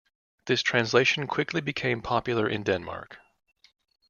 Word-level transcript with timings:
This 0.47 0.63
translation 0.63 1.27
quickly 1.27 1.61
became 1.61 2.01
popular 2.01 2.49
in 2.49 2.63
Denmark. 2.63 3.19